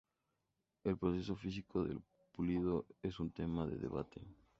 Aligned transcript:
El 0.83 0.97
proceso 0.97 1.35
físico 1.35 1.83
del 1.83 2.01
pulido 2.33 2.87
es 3.03 3.19
un 3.19 3.29
tema 3.29 3.67
de 3.67 3.77
debate. 3.77 4.19